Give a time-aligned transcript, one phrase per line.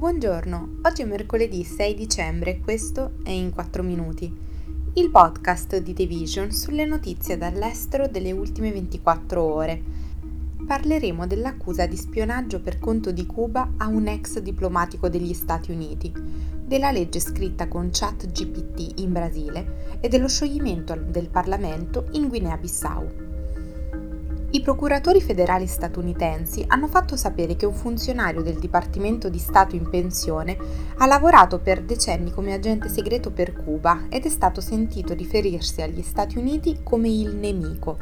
[0.00, 4.34] Buongiorno, oggi è mercoledì 6 dicembre e questo è In 4 Minuti,
[4.94, 9.82] il podcast di The Vision sulle notizie dall'estero delle ultime 24 ore.
[10.66, 16.10] Parleremo dell'accusa di spionaggio per conto di Cuba a un ex diplomatico degli Stati Uniti,
[16.64, 23.29] della legge scritta con chat GPT in Brasile e dello scioglimento del Parlamento in Guinea-Bissau.
[24.52, 29.88] I procuratori federali statunitensi hanno fatto sapere che un funzionario del Dipartimento di Stato in
[29.88, 30.56] pensione
[30.96, 36.02] ha lavorato per decenni come agente segreto per Cuba ed è stato sentito riferirsi agli
[36.02, 37.98] Stati Uniti come il nemico,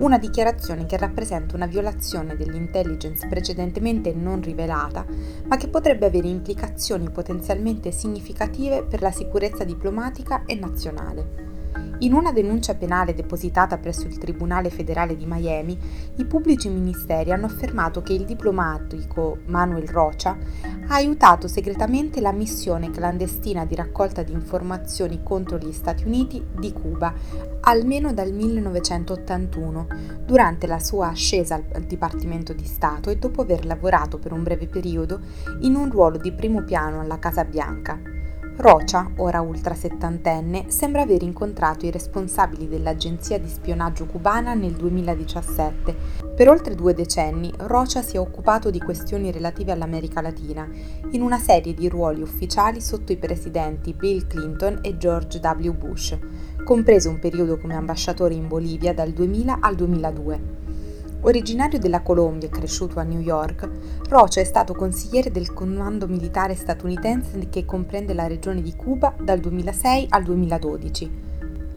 [0.00, 5.06] una dichiarazione che rappresenta una violazione dell'intelligence precedentemente non rivelata,
[5.46, 11.51] ma che potrebbe avere implicazioni potenzialmente significative per la sicurezza diplomatica e nazionale.
[12.02, 15.78] In una denuncia penale depositata presso il Tribunale federale di Miami,
[16.16, 20.36] i pubblici ministeri hanno affermato che il diplomatico Manuel Rocha
[20.88, 26.72] ha aiutato segretamente la missione clandestina di raccolta di informazioni contro gli Stati Uniti di
[26.72, 27.14] Cuba,
[27.60, 29.86] almeno dal 1981,
[30.26, 34.66] durante la sua ascesa al Dipartimento di Stato e dopo aver lavorato per un breve
[34.66, 35.20] periodo
[35.60, 38.11] in un ruolo di primo piano alla Casa Bianca.
[38.54, 45.96] Rocha, ora ultra settantenne, sembra aver incontrato i responsabili dell'agenzia di spionaggio cubana nel 2017.
[46.36, 50.68] Per oltre due decenni Rocha si è occupato di questioni relative all'America Latina,
[51.12, 55.72] in una serie di ruoli ufficiali sotto i presidenti Bill Clinton e George W.
[55.72, 56.18] Bush,
[56.62, 60.61] compreso un periodo come ambasciatore in Bolivia dal 2000 al 2002.
[61.24, 63.68] Originario della Colombia e cresciuto a New York,
[64.08, 69.38] Rocha è stato consigliere del comando militare statunitense che comprende la regione di Cuba dal
[69.38, 71.10] 2006 al 2012.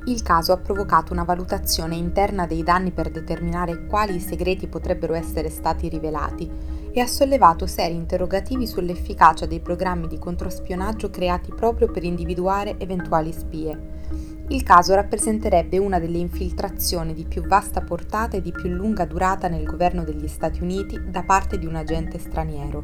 [0.05, 5.51] Il caso ha provocato una valutazione interna dei danni per determinare quali segreti potrebbero essere
[5.51, 6.49] stati rivelati
[6.91, 13.31] e ha sollevato seri interrogativi sull'efficacia dei programmi di controspionaggio creati proprio per individuare eventuali
[13.31, 14.34] spie.
[14.49, 19.47] Il caso rappresenterebbe una delle infiltrazioni di più vasta portata e di più lunga durata
[19.47, 22.83] nel governo degli Stati Uniti da parte di un agente straniero,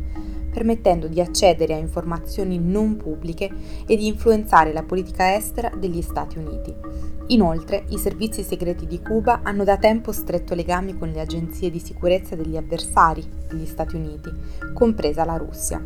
[0.52, 3.48] permettendo di accedere a informazioni non pubbliche
[3.86, 6.74] e di influenzare la politica estera degli Stati Uniti.
[7.28, 11.80] Inoltre, i servizi segreti di Cuba hanno da tempo stretto legami con le agenzie di
[11.80, 14.34] sicurezza degli avversari degli Stati Uniti,
[14.74, 15.80] compresa la Russia.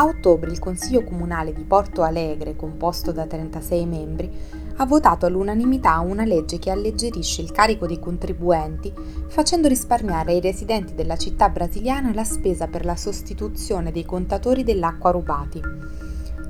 [0.00, 4.30] A ottobre il Consiglio Comunale di Porto Alegre, composto da 36 membri,
[4.76, 8.94] ha votato all'unanimità una legge che alleggerisce il carico dei contribuenti,
[9.26, 15.10] facendo risparmiare ai residenti della città brasiliana la spesa per la sostituzione dei contatori dell'acqua
[15.10, 15.60] rubati.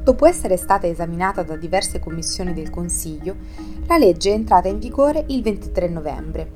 [0.09, 3.37] Dopo essere stata esaminata da diverse commissioni del Consiglio,
[3.87, 6.51] la legge è entrata in vigore il 23 novembre.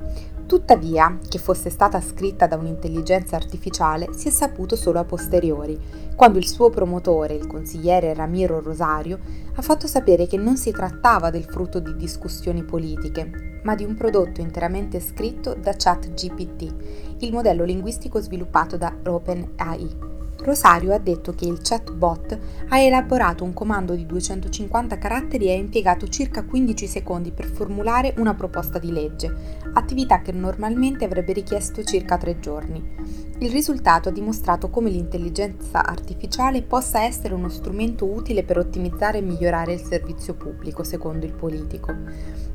[0.47, 5.79] Tuttavia, che fosse stata scritta da un'intelligenza artificiale si è saputo solo a posteriori,
[6.15, 9.19] quando il suo promotore, il consigliere Ramiro Rosario,
[9.53, 13.93] ha fatto sapere che non si trattava del frutto di discussioni politiche, ma di un
[13.93, 16.73] prodotto interamente scritto da ChatGPT,
[17.19, 20.12] il modello linguistico sviluppato da OpenAI.
[20.43, 22.37] Rosario ha detto che il chatbot
[22.67, 28.13] ha elaborato un comando di 250 caratteri e ha impiegato circa 15 secondi per formulare
[28.17, 29.33] una proposta di legge,
[29.73, 33.31] attività che normalmente avrebbe richiesto circa 3 giorni.
[33.39, 39.21] Il risultato ha dimostrato come l'intelligenza artificiale possa essere uno strumento utile per ottimizzare e
[39.21, 41.93] migliorare il servizio pubblico, secondo il politico.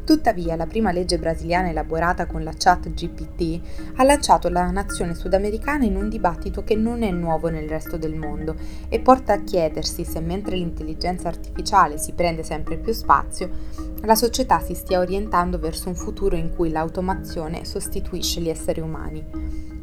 [0.05, 3.61] Tuttavia, la prima legge brasiliana elaborata con la chat GPT
[3.97, 8.15] ha lanciato la nazione sudamericana in un dibattito che non è nuovo nel resto del
[8.15, 8.55] mondo
[8.89, 13.49] e porta a chiedersi se mentre l'intelligenza artificiale si prende sempre più spazio,
[14.03, 19.78] la società si stia orientando verso un futuro in cui l'automazione sostituisce gli esseri umani.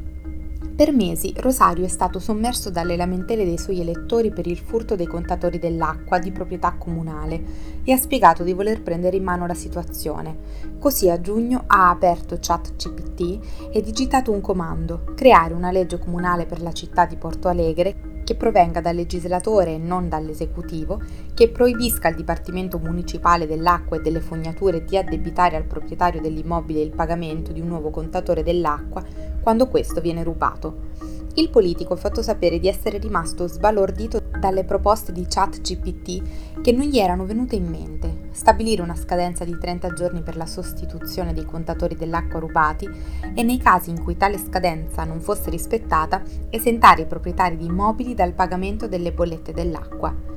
[0.76, 5.06] Per mesi Rosario è stato sommerso dalle lamentele dei suoi elettori per il furto dei
[5.06, 7.42] contatori dell'acqua di proprietà comunale
[7.86, 10.36] e ha spiegato di voler prendere in mano la situazione.
[10.78, 16.62] Così a giugno ha aperto ChatGPT e digitato un comando, creare una legge comunale per
[16.62, 21.00] la città di Porto Alegre che provenga dal legislatore e non dall'esecutivo,
[21.34, 26.92] che proibisca al Dipartimento Municipale dell'Acqua e delle Fognature di addebitare al proprietario dell'immobile il
[26.92, 30.94] pagamento di un nuovo contatore dell'acqua quando questo viene rubato.
[31.36, 36.88] Il politico ha fatto sapere di essere rimasto sbalordito dalle proposte di ChatGPT che non
[36.88, 38.30] gli erano venute in mente.
[38.32, 42.90] Stabilire una scadenza di 30 giorni per la sostituzione dei contatori dell'acqua rubati
[43.36, 48.16] e nei casi in cui tale scadenza non fosse rispettata, esentare i proprietari di immobili
[48.16, 50.34] dal pagamento delle bollette dell'acqua.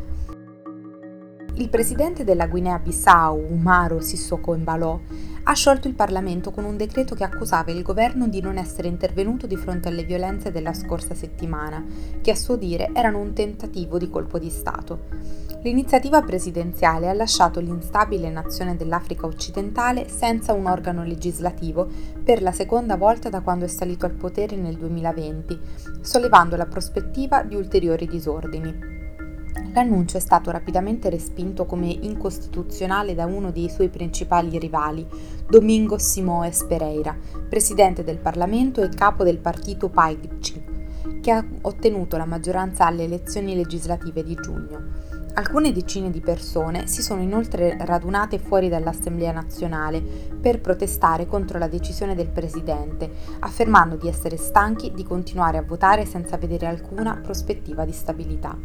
[1.54, 5.00] Il presidente della Guinea-Bissau, Umaro Sissoko Embalo,
[5.48, 9.46] ha sciolto il Parlamento con un decreto che accusava il governo di non essere intervenuto
[9.46, 11.82] di fronte alle violenze della scorsa settimana,
[12.20, 15.06] che a suo dire erano un tentativo di colpo di Stato.
[15.62, 21.88] L'iniziativa presidenziale ha lasciato l'instabile nazione dell'Africa occidentale senza un organo legislativo
[22.22, 25.58] per la seconda volta da quando è salito al potere nel 2020,
[26.02, 28.97] sollevando la prospettiva di ulteriori disordini.
[29.72, 35.06] L'annuncio è stato rapidamente respinto come incostituzionale da uno dei suoi principali rivali,
[35.48, 37.16] Domingos Simoes Pereira,
[37.48, 43.54] presidente del Parlamento e capo del partito PAIGC, che ha ottenuto la maggioranza alle elezioni
[43.54, 45.16] legislative di giugno.
[45.34, 51.68] Alcune decine di persone si sono inoltre radunate fuori dall'Assemblea nazionale per protestare contro la
[51.68, 53.08] decisione del Presidente,
[53.38, 58.56] affermando di essere stanchi di continuare a votare senza vedere alcuna prospettiva di stabilità.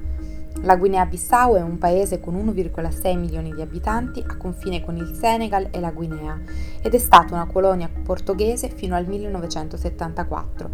[0.61, 5.67] La Guinea-Bissau è un paese con 1,6 milioni di abitanti a confine con il Senegal
[5.71, 6.39] e la Guinea
[6.81, 10.69] ed è stata una colonia portoghese fino al 1974.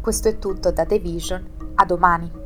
[0.00, 2.43] Questo è tutto da The Vision, a domani!